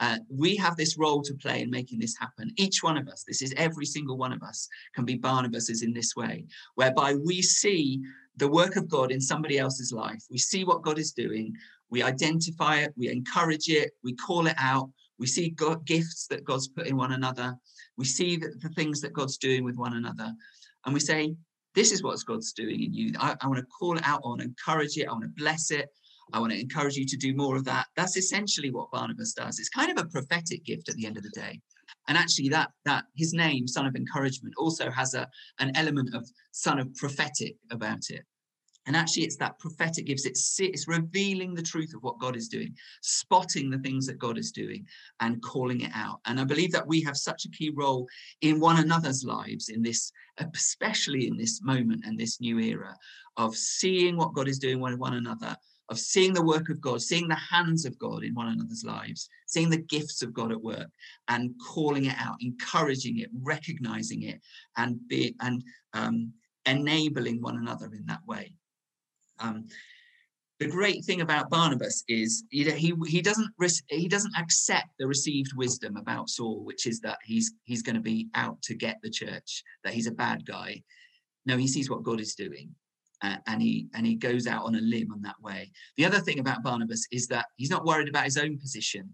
uh, 0.00 0.18
we 0.28 0.56
have 0.56 0.76
this 0.76 0.98
role 0.98 1.22
to 1.22 1.34
play 1.34 1.62
in 1.62 1.70
making 1.70 1.98
this 1.98 2.16
happen. 2.18 2.50
Each 2.56 2.82
one 2.82 2.96
of 2.96 3.08
us, 3.08 3.24
this 3.26 3.42
is 3.42 3.54
every 3.56 3.86
single 3.86 4.16
one 4.16 4.32
of 4.32 4.42
us, 4.42 4.68
can 4.94 5.04
be 5.04 5.18
Barnabases 5.18 5.82
in 5.82 5.92
this 5.92 6.16
way, 6.16 6.46
whereby 6.74 7.14
we 7.14 7.42
see 7.42 8.02
the 8.36 8.48
work 8.48 8.76
of 8.76 8.88
God 8.88 9.12
in 9.12 9.20
somebody 9.20 9.58
else's 9.58 9.92
life. 9.92 10.22
We 10.30 10.38
see 10.38 10.64
what 10.64 10.82
God 10.82 10.98
is 10.98 11.12
doing, 11.12 11.54
we 11.90 12.02
identify 12.02 12.78
it, 12.78 12.92
we 12.96 13.08
encourage 13.08 13.68
it, 13.68 13.92
we 14.02 14.14
call 14.14 14.48
it 14.48 14.56
out, 14.58 14.90
we 15.18 15.28
see 15.28 15.50
God, 15.50 15.86
gifts 15.86 16.26
that 16.28 16.44
God's 16.44 16.66
put 16.66 16.88
in 16.88 16.96
one 16.96 17.12
another, 17.12 17.56
we 17.96 18.04
see 18.04 18.36
the, 18.36 18.52
the 18.60 18.70
things 18.70 19.00
that 19.02 19.12
God's 19.12 19.38
doing 19.38 19.62
with 19.62 19.76
one 19.76 19.94
another, 19.94 20.32
and 20.84 20.92
we 20.92 21.00
say, 21.00 21.36
This 21.76 21.92
is 21.92 22.02
what 22.02 22.18
God's 22.26 22.52
doing 22.52 22.82
in 22.82 22.92
you. 22.92 23.12
I, 23.20 23.36
I 23.40 23.46
want 23.46 23.60
to 23.60 23.66
call 23.66 23.96
it 23.96 24.04
out, 24.04 24.22
I 24.24 24.28
want 24.28 24.40
to 24.40 24.48
encourage 24.48 24.96
it, 24.96 25.06
I 25.08 25.12
want 25.12 25.24
to 25.24 25.42
bless 25.42 25.70
it, 25.70 25.88
I 26.32 26.40
want 26.40 26.52
to 26.52 26.60
encourage 26.60 26.96
you 26.96 27.06
to 27.06 27.16
do 27.16 27.34
more 27.34 27.56
of 27.56 27.64
that. 27.64 27.86
That's 27.96 28.16
essentially 28.16 28.70
what 28.70 28.90
Barnabas 28.90 29.34
does. 29.34 29.58
It's 29.58 29.68
kind 29.68 29.90
of 29.90 30.04
a 30.04 30.08
prophetic 30.08 30.64
gift 30.64 30.88
at 30.88 30.96
the 30.96 31.06
end 31.06 31.16
of 31.16 31.22
the 31.22 31.30
day. 31.30 31.60
And 32.08 32.18
actually, 32.18 32.48
that 32.50 32.70
that 32.84 33.04
his 33.16 33.32
name, 33.32 33.66
son 33.66 33.86
of 33.86 33.96
encouragement, 33.96 34.54
also 34.58 34.90
has 34.90 35.14
a 35.14 35.28
an 35.58 35.72
element 35.74 36.14
of 36.14 36.28
son 36.52 36.78
of 36.78 36.94
prophetic 36.94 37.56
about 37.70 38.10
it. 38.10 38.24
And 38.86 38.94
actually, 38.94 39.24
it's 39.24 39.36
that 39.36 39.58
prophetic 39.58 40.06
gives 40.06 40.26
it's, 40.26 40.60
it's 40.60 40.86
revealing 40.86 41.54
the 41.54 41.62
truth 41.62 41.94
of 41.94 42.02
what 42.02 42.18
God 42.18 42.36
is 42.36 42.48
doing, 42.48 42.74
spotting 43.00 43.70
the 43.70 43.78
things 43.78 44.06
that 44.06 44.18
God 44.18 44.36
is 44.36 44.52
doing, 44.52 44.86
and 45.20 45.42
calling 45.42 45.80
it 45.80 45.90
out. 45.94 46.20
And 46.26 46.38
I 46.38 46.44
believe 46.44 46.72
that 46.72 46.86
we 46.86 47.00
have 47.02 47.16
such 47.16 47.46
a 47.46 47.50
key 47.50 47.70
role 47.74 48.06
in 48.42 48.60
one 48.60 48.78
another's 48.78 49.24
lives 49.24 49.70
in 49.70 49.82
this, 49.82 50.12
especially 50.38 51.26
in 51.28 51.36
this 51.36 51.62
moment 51.62 52.04
and 52.04 52.18
this 52.18 52.40
new 52.40 52.58
era 52.58 52.94
of 53.38 53.56
seeing 53.56 54.16
what 54.16 54.34
God 54.34 54.48
is 54.48 54.58
doing 54.58 54.80
with 54.80 54.98
one 54.98 55.14
another, 55.14 55.56
of 55.88 55.98
seeing 55.98 56.32
the 56.32 56.44
work 56.44 56.70
of 56.70 56.80
God, 56.80 57.02
seeing 57.02 57.28
the 57.28 57.34
hands 57.34 57.84
of 57.84 57.98
God 57.98 58.24
in 58.24 58.34
one 58.34 58.48
another's 58.48 58.84
lives, 58.84 59.28
seeing 59.46 59.70
the 59.70 59.82
gifts 59.82 60.22
of 60.22 60.32
God 60.32 60.50
at 60.50 60.62
work, 60.62 60.88
and 61.28 61.54
calling 61.64 62.06
it 62.06 62.16
out, 62.18 62.36
encouraging 62.40 63.18
it, 63.18 63.28
recognizing 63.42 64.22
it, 64.22 64.40
and 64.76 64.98
be 65.08 65.34
and 65.40 65.62
um, 65.92 66.32
enabling 66.66 67.40
one 67.40 67.56
another 67.56 67.86
in 67.92 68.06
that 68.06 68.26
way. 68.26 68.54
Um, 69.38 69.66
the 70.60 70.68
great 70.68 71.04
thing 71.04 71.20
about 71.20 71.50
Barnabas 71.50 72.04
is 72.08 72.44
he, 72.50 72.70
he 72.70 72.94
he 73.06 73.20
doesn't 73.20 73.50
he 73.88 74.08
doesn't 74.08 74.38
accept 74.38 74.88
the 74.98 75.06
received 75.06 75.52
wisdom 75.54 75.96
about 75.96 76.30
Saul, 76.30 76.64
which 76.64 76.86
is 76.86 77.00
that 77.00 77.18
he's 77.24 77.52
he's 77.64 77.82
going 77.82 77.96
to 77.96 78.02
be 78.02 78.28
out 78.34 78.62
to 78.62 78.74
get 78.74 78.98
the 79.02 79.10
church, 79.10 79.62
that 79.82 79.92
he's 79.92 80.06
a 80.06 80.12
bad 80.12 80.46
guy. 80.46 80.82
No, 81.44 81.56
he 81.56 81.68
sees 81.68 81.90
what 81.90 82.04
God 82.04 82.20
is 82.20 82.34
doing, 82.34 82.74
uh, 83.24 83.36
and 83.46 83.62
he 83.62 83.88
and 83.94 84.06
he 84.06 84.14
goes 84.14 84.46
out 84.46 84.64
on 84.64 84.74
a 84.74 84.80
limb 84.80 85.10
on 85.12 85.22
that 85.22 85.40
way. 85.40 85.70
The 85.96 86.04
other 86.04 86.20
thing 86.20 86.40
about 86.40 86.62
Barnabas 86.62 87.06
is 87.10 87.26
that 87.28 87.46
he's 87.56 87.70
not 87.70 87.84
worried 87.84 88.08
about 88.08 88.24
his 88.24 88.36
own 88.36 88.58
position. 88.58 89.08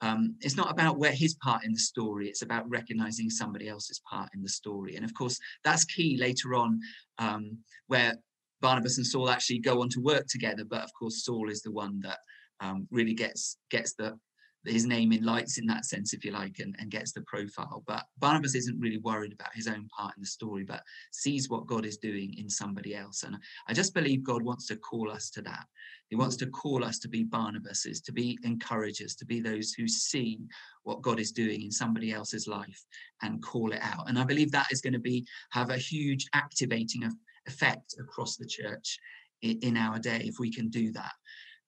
Um, 0.00 0.36
it's 0.40 0.56
not 0.56 0.70
about 0.70 0.98
where 0.98 1.12
his 1.12 1.34
part 1.34 1.64
in 1.64 1.72
the 1.72 1.78
story. 1.78 2.28
It's 2.28 2.42
about 2.42 2.68
recognizing 2.68 3.30
somebody 3.30 3.68
else's 3.68 4.00
part 4.10 4.30
in 4.34 4.42
the 4.42 4.48
story, 4.48 4.96
and 4.96 5.04
of 5.04 5.12
course 5.14 5.38
that's 5.62 5.84
key 5.84 6.16
later 6.18 6.54
on, 6.54 6.80
um, 7.18 7.58
where 7.88 8.14
Barnabas 8.60 8.96
and 8.96 9.06
Saul 9.06 9.28
actually 9.28 9.58
go 9.58 9.82
on 9.82 9.88
to 9.90 10.00
work 10.00 10.26
together, 10.26 10.64
but 10.64 10.82
of 10.82 10.90
course 10.98 11.24
Saul 11.24 11.50
is 11.50 11.62
the 11.62 11.72
one 11.72 12.00
that 12.00 12.18
um, 12.60 12.88
really 12.90 13.14
gets 13.14 13.58
gets 13.70 13.94
the 13.94 14.18
his 14.66 14.86
name 14.86 15.12
in 15.12 15.24
lights 15.24 15.58
in 15.58 15.66
that 15.66 15.84
sense, 15.84 16.12
if 16.12 16.24
you 16.24 16.32
like, 16.32 16.58
and, 16.58 16.74
and 16.78 16.90
gets 16.90 17.12
the 17.12 17.22
profile. 17.22 17.82
But 17.86 18.04
Barnabas 18.18 18.54
isn't 18.54 18.80
really 18.80 18.98
worried 18.98 19.32
about 19.32 19.54
his 19.54 19.68
own 19.68 19.88
part 19.88 20.16
in 20.16 20.22
the 20.22 20.26
story, 20.26 20.64
but 20.64 20.82
sees 21.12 21.48
what 21.48 21.66
God 21.66 21.84
is 21.84 21.98
doing 21.98 22.34
in 22.38 22.48
somebody 22.48 22.94
else. 22.94 23.22
And 23.22 23.36
I 23.68 23.72
just 23.72 23.94
believe 23.94 24.22
God 24.22 24.42
wants 24.42 24.66
to 24.68 24.76
call 24.76 25.10
us 25.10 25.30
to 25.30 25.42
that. 25.42 25.66
He 26.08 26.16
wants 26.16 26.36
to 26.36 26.46
call 26.46 26.84
us 26.84 26.98
to 27.00 27.08
be 27.08 27.24
Barnabases, 27.24 28.02
to 28.04 28.12
be 28.12 28.38
encouragers, 28.44 29.14
to 29.16 29.26
be 29.26 29.40
those 29.40 29.72
who 29.72 29.88
see 29.88 30.38
what 30.84 31.02
God 31.02 31.18
is 31.18 31.32
doing 31.32 31.62
in 31.62 31.70
somebody 31.70 32.12
else's 32.12 32.46
life 32.46 32.84
and 33.22 33.42
call 33.42 33.72
it 33.72 33.80
out. 33.82 34.08
And 34.08 34.18
I 34.18 34.24
believe 34.24 34.52
that 34.52 34.70
is 34.70 34.80
going 34.80 34.92
to 34.92 34.98
be 34.98 35.26
have 35.50 35.70
a 35.70 35.78
huge 35.78 36.26
activating 36.34 37.10
effect 37.46 37.94
across 37.98 38.36
the 38.36 38.46
church 38.46 38.98
in, 39.42 39.58
in 39.60 39.76
our 39.76 39.98
day 39.98 40.22
if 40.24 40.38
we 40.38 40.52
can 40.52 40.68
do 40.68 40.92
that. 40.92 41.12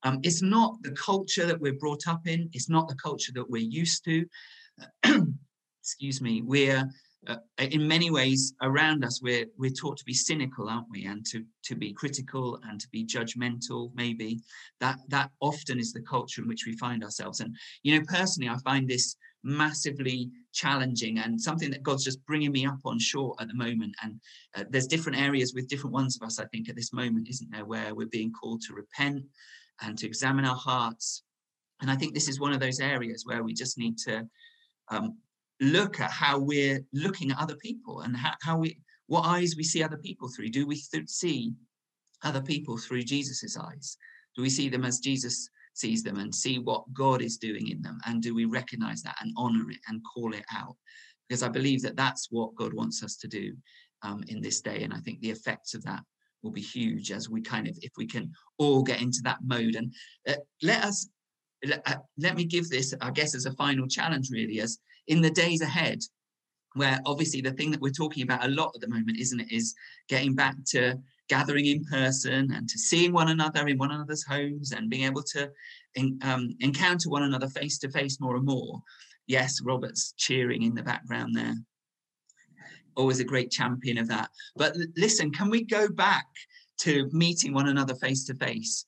Um, 0.07 0.21
it's 0.23 0.41
not 0.41 0.81
the 0.83 0.93
culture 0.93 1.47
that 1.47 1.61
we're 1.61 1.73
brought 1.73 2.07
up 2.07 2.29
in. 2.29 2.49
It's 2.53 2.69
not 2.69 2.87
the 2.87 2.95
culture 2.95 3.33
that 3.33 3.51
we're 3.51 3.63
used 3.63 4.05
to. 4.05 4.25
Excuse 5.83 6.21
me. 6.21 6.43
We're 6.43 6.89
uh, 7.27 7.37
in 7.59 7.89
many 7.89 8.13
ways 8.13 8.55
around 8.63 9.05
us. 9.05 9.21
We're 9.21 9.47
we're 9.59 9.71
taught 9.71 9.99
to 9.99 10.05
be 10.05 10.15
cynical, 10.15 10.69
aren't 10.69 10.89
we? 10.89 11.07
And 11.07 11.27
to 11.27 11.45
to 11.65 11.75
be 11.75 11.93
critical 11.93 12.61
and 12.69 12.81
to 12.81 12.89
be 12.91 13.05
judgmental. 13.05 13.91
Maybe 13.97 14.39
that 14.79 15.01
that 15.09 15.33
often 15.41 15.81
is 15.81 15.93
the 15.93 16.03
culture 16.03 16.41
in 16.41 16.47
which 16.47 16.67
we 16.67 16.77
find 16.77 17.03
ourselves. 17.03 17.41
And 17.41 17.57
you 17.83 17.99
know, 17.99 18.05
personally, 18.07 18.49
I 18.49 18.59
find 18.59 18.89
this 18.89 19.17
massively 19.43 20.31
challenging 20.53 21.19
and 21.19 21.41
something 21.41 21.71
that 21.71 21.83
God's 21.83 22.05
just 22.05 22.25
bringing 22.27 22.53
me 22.53 22.65
up 22.65 22.79
on 22.85 23.01
short 23.01 23.41
at 23.41 23.49
the 23.49 23.55
moment. 23.55 23.95
And 24.05 24.21
uh, 24.57 24.65
there's 24.71 24.87
different 24.87 25.21
areas 25.21 25.53
with 25.53 25.69
different 25.69 25.95
ones 25.95 26.17
of 26.17 26.25
us, 26.25 26.39
I 26.39 26.45
think, 26.47 26.69
at 26.69 26.77
this 26.77 26.93
moment, 26.93 27.29
isn't 27.29 27.51
there, 27.51 27.65
where 27.65 27.93
we're 27.93 28.07
being 28.07 28.33
called 28.33 28.63
to 28.63 28.75
repent 28.75 29.25
and 29.83 29.97
to 29.99 30.07
examine 30.07 30.45
our 30.45 30.57
hearts. 30.57 31.23
And 31.81 31.91
I 31.91 31.97
think 31.97 32.15
this 32.15 32.29
is 32.29 32.41
one 32.41 32.53
of 32.53 32.61
those 32.61 32.81
areas 32.81 33.25
where 33.27 33.43
we 33.43 33.53
just 33.53 33.79
need 33.79 33.99
to 33.99 34.27
um, 34.89 35.19
look 35.61 36.01
at 36.01 36.11
how 36.11 36.39
we're 36.39 36.85
looking 36.93 37.31
at 37.31 37.39
other 37.39 37.57
people 37.57 38.01
and 38.01 38.17
how, 38.17 38.33
how 38.43 38.59
we, 38.59 38.79
what 39.07 39.27
eyes 39.27 39.55
we 39.57 39.63
see 39.63 39.83
other 39.83 39.99
people 39.99 40.29
through. 40.29 40.51
Do 40.51 40.67
we 40.67 40.77
th- 40.77 41.09
see 41.09 41.53
other 42.23 42.41
people 42.41 42.79
through 42.79 43.03
Jesus's 43.03 43.57
eyes? 43.57 43.97
Do 44.35 44.43
we 44.43 44.51
see 44.51 44.69
them 44.69 44.85
as 44.85 45.01
Jesus 45.01 45.49
sees 45.75 46.03
them 46.03 46.19
and 46.19 46.35
see 46.35 46.59
what 46.59 46.93
God 46.93 47.23
is 47.23 47.37
doing 47.37 47.69
in 47.69 47.83
them? 47.83 47.99
And 48.07 48.23
do 48.23 48.35
we 48.35 48.47
recognize 48.47 49.03
that 49.03 49.17
and 49.21 49.33
honor 49.37 49.71
it 49.71 49.81
and 49.89 50.03
call 50.15 50.35
it 50.35 50.45
out? 50.55 50.77
Because 51.29 51.43
I 51.43 51.49
believe 51.49 51.83
that 51.83 51.97
that's 51.97 52.29
what 52.31 52.55
God 52.55 52.73
wants 52.73 53.03
us 53.03 53.17
to 53.17 53.29
do 53.29 53.55
um, 54.03 54.25
in 54.29 54.41
this 54.41 54.61
day. 54.61 54.83
And 54.83 54.95
I 54.95 54.99
think 54.99 55.21
the 55.21 55.31
effects 55.31 55.75
of 55.75 55.83
that 55.85 56.03
will 56.43 56.53
be 56.53 56.61
huge 56.61 57.11
as 57.11 57.29
we 57.29 57.41
kind 57.41 57.69
of, 57.69 57.77
if 57.83 57.93
we 57.97 58.07
can 58.07 58.33
all 58.59 58.83
get 58.83 59.01
into 59.01 59.21
that 59.25 59.39
mode. 59.45 59.75
And 59.75 59.93
uh, 60.29 60.35
let 60.63 60.85
us, 60.85 61.09
let, 61.65 61.83
uh, 61.87 61.97
let 62.19 62.37
me 62.37 62.45
give 62.45 62.69
this, 62.69 62.95
I 63.01 63.11
guess, 63.11 63.35
as 63.35 63.47
a 63.47 63.53
final 63.53 63.87
challenge, 63.87 64.29
really, 64.31 64.61
as 64.61 64.79
in 65.09 65.21
the 65.21 65.31
days 65.31 65.61
ahead, 65.61 66.01
where 66.75 67.01
obviously 67.07 67.41
the 67.41 67.53
thing 67.53 67.71
that 67.71 67.81
we're 67.81 67.91
talking 67.91 68.23
about 68.23 68.45
a 68.45 68.49
lot 68.49 68.73
at 68.75 68.81
the 68.83 68.89
moment, 68.89 69.19
isn't 69.19 69.41
it, 69.41 69.51
is 69.51 69.75
getting 70.09 70.35
back 70.35 70.55
to 70.69 70.95
gathering 71.29 71.67
in 71.67 71.85
person 71.85 72.53
and 72.53 72.69
to 72.69 72.79
seeing 72.79 73.13
one 73.13 73.29
another 73.29 73.67
in 73.67 73.79
one 73.79 73.91
another's 73.91 74.25
homes 74.25 74.73
and 74.73 74.91
being 74.91 75.05
able 75.05 75.23
to 75.23 75.51
in, 75.95 76.19
um, 76.23 76.55
encounter 76.61 77.09
one 77.09 77.23
another 77.23 77.49
face 77.49 77.79
to 77.79 77.91
face 77.91 78.21
more 78.21 78.37
and 78.37 78.45
more. 78.45 78.81
Yes, 79.27 79.61
Robert's 79.63 80.13
cheering 80.17 80.63
in 80.63 80.75
the 80.75 80.83
background 80.83 81.35
there. 81.35 81.55
Always 82.97 83.21
a 83.21 83.25
great 83.25 83.51
champion 83.51 83.99
of 83.99 84.09
that. 84.09 84.31
But 84.57 84.77
listen, 84.97 85.31
can 85.31 85.51
we 85.51 85.65
go 85.65 85.89
back 85.89 86.27
to 86.79 87.09
meeting 87.13 87.53
one 87.53 87.69
another 87.69 87.95
face 87.95 88.25
to 88.25 88.35
face? 88.35 88.85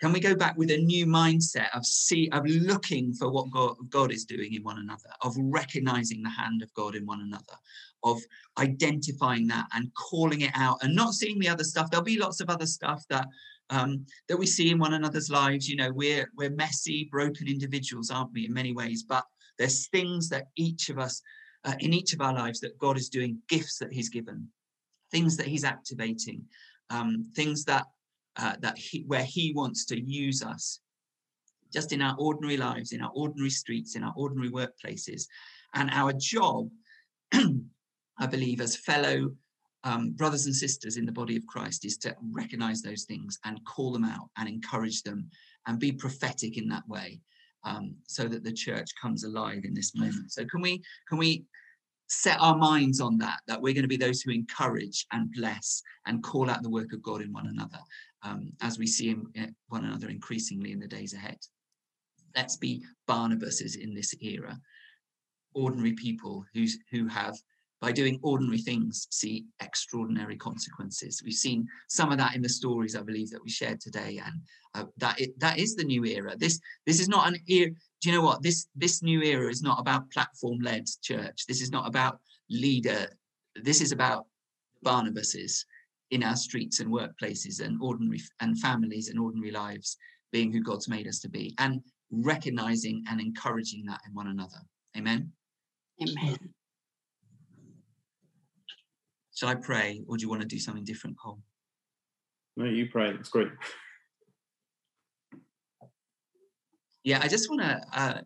Can 0.00 0.12
we 0.12 0.18
go 0.18 0.34
back 0.34 0.58
with 0.58 0.72
a 0.72 0.78
new 0.78 1.06
mindset 1.06 1.68
of 1.74 1.86
see 1.86 2.28
of 2.32 2.44
looking 2.44 3.14
for 3.14 3.30
what 3.30 3.52
God, 3.52 3.76
God 3.88 4.10
is 4.10 4.24
doing 4.24 4.52
in 4.52 4.64
one 4.64 4.78
another, 4.78 5.10
of 5.20 5.36
recognizing 5.38 6.22
the 6.22 6.28
hand 6.28 6.60
of 6.60 6.74
God 6.74 6.96
in 6.96 7.06
one 7.06 7.20
another, 7.20 7.56
of 8.02 8.20
identifying 8.58 9.46
that 9.46 9.66
and 9.72 9.92
calling 9.94 10.40
it 10.40 10.50
out 10.54 10.82
and 10.82 10.96
not 10.96 11.14
seeing 11.14 11.38
the 11.38 11.48
other 11.48 11.62
stuff. 11.62 11.88
There'll 11.88 12.04
be 12.04 12.18
lots 12.18 12.40
of 12.40 12.50
other 12.50 12.66
stuff 12.66 13.04
that 13.10 13.28
um, 13.70 14.04
that 14.28 14.36
we 14.36 14.46
see 14.46 14.70
in 14.70 14.78
one 14.80 14.94
another's 14.94 15.30
lives. 15.30 15.68
You 15.68 15.76
know, 15.76 15.92
we're 15.92 16.28
we're 16.36 16.50
messy, 16.50 17.08
broken 17.10 17.46
individuals, 17.46 18.10
aren't 18.10 18.32
we, 18.32 18.46
in 18.46 18.52
many 18.52 18.72
ways? 18.72 19.04
But 19.04 19.24
there's 19.58 19.86
things 19.88 20.28
that 20.30 20.48
each 20.56 20.88
of 20.88 20.98
us, 20.98 21.22
uh, 21.64 21.74
in 21.80 21.92
each 21.92 22.12
of 22.12 22.20
our 22.20 22.34
lives, 22.34 22.60
that 22.60 22.78
God 22.78 22.96
is 22.96 23.08
doing, 23.08 23.38
gifts 23.48 23.78
that 23.78 23.92
He's 23.92 24.08
given, 24.08 24.48
things 25.10 25.36
that 25.36 25.46
He's 25.46 25.64
activating, 25.64 26.44
um, 26.90 27.26
things 27.34 27.64
that 27.64 27.86
uh, 28.36 28.54
that 28.60 28.78
he, 28.78 29.04
where 29.06 29.24
he 29.24 29.52
wants 29.54 29.84
to 29.86 30.00
use 30.00 30.42
us 30.42 30.80
just 31.72 31.92
in 31.92 32.02
our 32.02 32.16
ordinary 32.18 32.56
lives, 32.56 32.92
in 32.92 33.02
our 33.02 33.10
ordinary 33.14 33.50
streets, 33.50 33.96
in 33.96 34.02
our 34.02 34.12
ordinary 34.16 34.50
workplaces. 34.50 35.24
And 35.74 35.90
our 35.90 36.12
job, 36.12 36.68
I 37.32 38.26
believe, 38.30 38.60
as 38.60 38.76
fellow 38.76 39.30
um, 39.84 40.12
brothers 40.12 40.46
and 40.46 40.54
sisters 40.54 40.96
in 40.96 41.06
the 41.06 41.12
body 41.12 41.36
of 41.36 41.46
Christ, 41.46 41.84
is 41.84 41.96
to 41.98 42.14
recognize 42.32 42.82
those 42.82 43.04
things 43.04 43.38
and 43.44 43.64
call 43.64 43.92
them 43.92 44.04
out 44.04 44.28
and 44.36 44.48
encourage 44.48 45.02
them 45.02 45.28
and 45.66 45.78
be 45.78 45.92
prophetic 45.92 46.58
in 46.58 46.68
that 46.68 46.86
way. 46.88 47.20
Um, 47.64 47.94
so 48.08 48.26
that 48.26 48.42
the 48.42 48.52
church 48.52 48.90
comes 49.00 49.22
alive 49.22 49.64
in 49.64 49.72
this 49.72 49.94
moment. 49.94 50.32
So 50.32 50.44
can 50.44 50.60
we 50.60 50.82
can 51.08 51.16
we 51.16 51.44
set 52.08 52.40
our 52.40 52.56
minds 52.56 53.00
on 53.00 53.16
that 53.18 53.38
that 53.46 53.62
we're 53.62 53.72
going 53.72 53.82
to 53.82 53.88
be 53.88 53.96
those 53.96 54.20
who 54.20 54.32
encourage 54.32 55.06
and 55.12 55.32
bless 55.32 55.80
and 56.06 56.22
call 56.24 56.50
out 56.50 56.62
the 56.62 56.70
work 56.70 56.92
of 56.92 57.02
God 57.02 57.22
in 57.22 57.32
one 57.32 57.46
another 57.46 57.78
um, 58.22 58.52
as 58.60 58.78
we 58.78 58.86
see 58.86 59.10
in, 59.10 59.54
one 59.68 59.84
another 59.84 60.08
increasingly 60.08 60.72
in 60.72 60.80
the 60.80 60.86
days 60.86 61.14
ahead. 61.14 61.38
Let's 62.36 62.56
be 62.56 62.84
Barnabases 63.08 63.76
in 63.76 63.94
this 63.94 64.14
era, 64.20 64.58
ordinary 65.54 65.92
people 65.92 66.44
who's, 66.54 66.78
who 66.90 67.06
have, 67.08 67.36
by 67.82 67.90
doing 67.90 68.20
ordinary 68.22 68.58
things, 68.58 69.08
see 69.10 69.44
extraordinary 69.60 70.36
consequences. 70.36 71.20
We've 71.24 71.34
seen 71.34 71.66
some 71.88 72.12
of 72.12 72.18
that 72.18 72.36
in 72.36 72.40
the 72.40 72.48
stories, 72.48 72.94
I 72.94 73.02
believe, 73.02 73.28
that 73.30 73.42
we 73.42 73.50
shared 73.50 73.80
today, 73.80 74.22
and 74.24 74.34
uh, 74.74 74.88
that 74.98 75.20
it, 75.20 75.38
that 75.40 75.58
is 75.58 75.74
the 75.74 75.82
new 75.82 76.04
era. 76.04 76.36
This 76.36 76.60
this 76.86 77.00
is 77.00 77.08
not 77.08 77.26
an 77.26 77.40
era. 77.48 77.70
Do 78.00 78.08
you 78.10 78.16
know 78.16 78.22
what 78.22 78.40
this 78.40 78.68
this 78.76 79.02
new 79.02 79.20
era 79.20 79.50
is 79.50 79.62
not 79.62 79.80
about 79.80 80.10
platform-led 80.12 80.84
church. 81.02 81.44
This 81.48 81.60
is 81.60 81.72
not 81.72 81.88
about 81.88 82.20
leader. 82.48 83.08
This 83.56 83.80
is 83.80 83.90
about 83.90 84.26
Barnabases 84.86 85.64
in 86.12 86.22
our 86.22 86.36
streets 86.36 86.78
and 86.78 86.88
workplaces 86.88 87.60
and 87.60 87.82
ordinary 87.82 88.20
and 88.40 88.58
families 88.60 89.08
and 89.08 89.18
ordinary 89.18 89.50
lives 89.50 89.96
being 90.30 90.52
who 90.52 90.62
God's 90.62 90.88
made 90.88 91.08
us 91.08 91.18
to 91.20 91.28
be 91.28 91.52
and 91.58 91.80
recognizing 92.12 93.04
and 93.08 93.20
encouraging 93.20 93.84
that 93.86 94.00
in 94.06 94.14
one 94.14 94.28
another. 94.28 94.60
Amen. 94.96 95.32
Amen. 96.00 96.38
Shall 99.42 99.50
I 99.50 99.56
pray 99.56 100.04
or 100.06 100.16
do 100.16 100.22
you 100.22 100.28
want 100.28 100.42
to 100.42 100.46
do 100.46 100.60
something 100.60 100.84
different, 100.84 101.18
Cole? 101.18 101.40
No, 102.56 102.64
you 102.64 102.88
pray. 102.88 103.10
It's 103.10 103.28
great. 103.28 103.48
Yeah, 107.02 107.18
I 107.20 107.26
just 107.26 107.50
want 107.50 107.62
to 107.62 107.82
uh, 107.92 108.20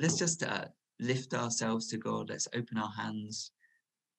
let's 0.00 0.18
just 0.18 0.42
uh, 0.42 0.64
lift 0.98 1.32
ourselves 1.32 1.86
to 1.90 1.96
God. 1.96 2.28
Let's 2.28 2.48
open 2.56 2.76
our 2.76 2.90
hands. 2.90 3.52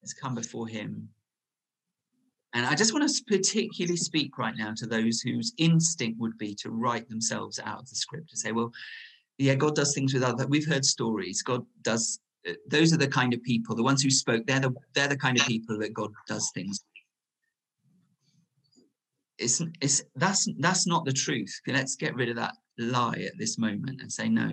Let's 0.01 0.13
come 0.13 0.33
before 0.33 0.65
Him 0.65 1.10
And 2.53 2.65
I 2.65 2.74
just 2.74 2.93
want 2.93 3.10
to 3.10 3.24
particularly 3.25 3.98
speak 3.98 4.38
right 4.38 4.55
now 4.55 4.74
to 4.77 4.86
those 4.86 5.19
whose 5.19 5.51
instinct 5.57 6.21
would 6.21 6.38
be 6.38 6.55
to 6.55 6.69
write 6.69 7.10
themselves 7.10 7.60
out 7.60 7.81
of 7.81 7.89
the 7.89 7.98
script 7.98 8.29
to 8.29 8.38
say, 8.38 8.53
well, 8.53 8.71
yeah, 9.38 9.55
God 9.55 9.75
does 9.75 9.93
things 9.93 10.13
with 10.13 10.24
other. 10.24 10.48
We've 10.48 10.69
heard 10.69 10.86
stories. 10.86 11.41
God 11.41 11.65
does. 11.81 12.21
Uh, 12.48 12.53
those 12.67 12.93
are 12.93 12.98
the 12.98 13.07
kind 13.07 13.33
of 13.33 13.43
people, 13.43 13.75
the 13.75 13.83
ones 13.83 14.01
who 14.01 14.10
spoke. 14.10 14.45
They're 14.45 14.60
the 14.60 14.74
they're 14.93 15.07
the 15.07 15.17
kind 15.17 15.39
of 15.39 15.45
people 15.45 15.77
that 15.79 15.93
God 15.93 16.12
does 16.27 16.51
things. 16.53 16.83
It's 19.38 19.62
it's 19.81 20.03
that's 20.15 20.48
that's 20.60 20.88
not 20.88 21.05
the 21.05 21.13
truth. 21.13 21.53
Let's 21.67 21.95
get 21.95 22.15
rid 22.15 22.29
of 22.29 22.36
that 22.38 22.53
lie 22.77 23.25
at 23.27 23.38
this 23.38 23.57
moment 23.57 24.01
and 24.01 24.12
say 24.12 24.29
no. 24.29 24.51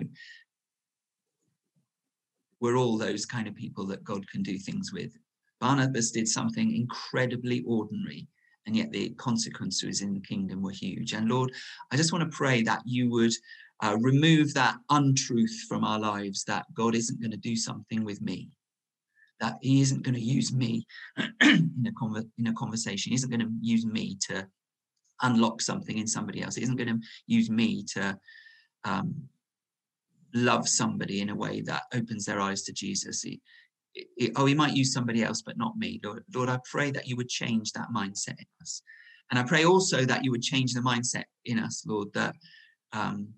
We're 2.59 2.77
all 2.77 2.97
those 2.97 3.25
kind 3.25 3.47
of 3.47 3.55
people 3.55 3.85
that 3.87 4.03
God 4.03 4.29
can 4.29 4.43
do 4.43 4.57
things 4.57 4.91
with. 4.91 5.17
Barnabas 5.59 6.11
did 6.11 6.27
something 6.27 6.75
incredibly 6.75 7.63
ordinary, 7.65 8.27
and 8.65 8.75
yet 8.75 8.91
the 8.91 9.09
consequences 9.11 10.01
in 10.01 10.13
the 10.13 10.19
kingdom 10.19 10.61
were 10.61 10.71
huge. 10.71 11.13
And 11.13 11.29
Lord, 11.29 11.51
I 11.91 11.95
just 11.95 12.11
want 12.11 12.29
to 12.29 12.37
pray 12.37 12.61
that 12.63 12.81
you 12.85 13.09
would 13.09 13.33
uh, 13.83 13.97
remove 13.99 14.53
that 14.53 14.77
untruth 14.89 15.65
from 15.67 15.83
our 15.83 15.99
lives 15.99 16.43
that 16.45 16.65
God 16.73 16.95
isn't 16.95 17.21
going 17.21 17.31
to 17.31 17.37
do 17.37 17.55
something 17.55 18.03
with 18.03 18.21
me, 18.21 18.49
that 19.39 19.57
He 19.61 19.81
isn't 19.81 20.03
going 20.03 20.15
to 20.15 20.21
use 20.21 20.53
me 20.53 20.85
in, 21.41 21.85
a 21.87 21.91
conver- 21.91 22.29
in 22.37 22.47
a 22.47 22.53
conversation, 22.53 23.11
He 23.11 23.15
isn't 23.15 23.29
going 23.29 23.41
to 23.41 23.51
use 23.61 23.85
me 23.85 24.17
to 24.27 24.47
unlock 25.21 25.61
something 25.61 25.97
in 25.97 26.07
somebody 26.07 26.41
else, 26.41 26.55
He 26.55 26.63
isn't 26.63 26.77
going 26.77 26.99
to 26.99 27.07
use 27.27 27.49
me 27.49 27.83
to. 27.95 28.17
Um, 28.85 29.29
love 30.33 30.67
somebody 30.67 31.21
in 31.21 31.29
a 31.29 31.35
way 31.35 31.61
that 31.61 31.83
opens 31.93 32.25
their 32.25 32.39
eyes 32.39 32.63
to 32.63 32.71
Jesus. 32.73 33.23
He, 33.23 33.41
oh, 34.35 34.45
he 34.45 34.53
might 34.53 34.75
use 34.75 34.93
somebody 34.93 35.23
else, 35.23 35.41
but 35.41 35.57
not 35.57 35.77
me. 35.77 35.99
Lord, 36.03 36.23
Lord, 36.33 36.49
I 36.49 36.59
pray 36.69 36.91
that 36.91 37.07
you 37.07 37.15
would 37.15 37.29
change 37.29 37.71
that 37.73 37.87
mindset 37.95 38.37
in 38.37 38.45
us. 38.61 38.81
And 39.31 39.39
I 39.39 39.43
pray 39.43 39.65
also 39.65 40.05
that 40.05 40.23
you 40.23 40.31
would 40.31 40.41
change 40.41 40.73
the 40.73 40.81
mindset 40.81 41.25
in 41.45 41.59
us, 41.59 41.83
Lord, 41.85 42.09
that 42.13 42.35
um, 42.93 43.29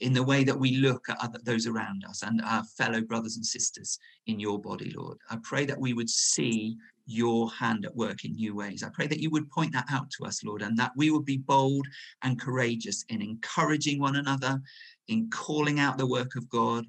in 0.00 0.12
the 0.12 0.22
way 0.22 0.44
that 0.44 0.58
we 0.58 0.76
look 0.76 1.08
at 1.08 1.18
other, 1.20 1.38
those 1.44 1.66
around 1.66 2.04
us 2.08 2.22
and 2.22 2.40
our 2.42 2.64
fellow 2.64 3.00
brothers 3.00 3.36
and 3.36 3.46
sisters 3.46 3.98
in 4.26 4.40
your 4.40 4.60
body, 4.60 4.92
Lord. 4.96 5.18
I 5.30 5.38
pray 5.42 5.64
that 5.66 5.78
we 5.78 5.92
would 5.92 6.10
see 6.10 6.76
your 7.06 7.50
hand 7.50 7.84
at 7.84 7.96
work 7.96 8.24
in 8.24 8.32
new 8.34 8.54
ways. 8.54 8.82
I 8.82 8.90
pray 8.90 9.06
that 9.06 9.20
you 9.20 9.30
would 9.30 9.50
point 9.50 9.72
that 9.72 9.86
out 9.90 10.10
to 10.12 10.24
us, 10.24 10.44
Lord, 10.44 10.62
and 10.62 10.76
that 10.78 10.92
we 10.96 11.10
would 11.10 11.24
be 11.24 11.38
bold 11.38 11.86
and 12.22 12.40
courageous 12.40 13.04
in 13.08 13.20
encouraging 13.22 14.00
one 14.00 14.16
another, 14.16 14.60
in 15.08 15.28
calling 15.30 15.80
out 15.80 15.98
the 15.98 16.06
work 16.06 16.36
of 16.36 16.48
God, 16.48 16.84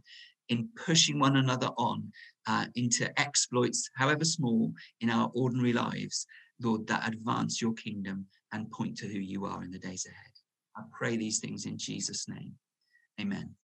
in 0.49 0.69
pushing 0.75 1.17
one 1.17 1.37
another 1.37 1.69
on 1.77 2.11
uh, 2.47 2.65
into 2.75 3.07
exploits, 3.19 3.89
however 3.95 4.25
small, 4.25 4.71
in 4.99 5.09
our 5.09 5.31
ordinary 5.33 5.73
lives, 5.73 6.27
Lord, 6.61 6.85
that 6.87 7.07
advance 7.07 7.61
your 7.61 7.73
kingdom 7.73 8.27
and 8.51 8.69
point 8.71 8.97
to 8.97 9.07
who 9.07 9.19
you 9.19 9.45
are 9.45 9.63
in 9.63 9.71
the 9.71 9.79
days 9.79 10.05
ahead. 10.05 10.31
I 10.75 10.81
pray 10.91 11.17
these 11.17 11.39
things 11.39 11.65
in 11.65 11.77
Jesus' 11.77 12.27
name. 12.27 12.53
Amen. 13.19 13.55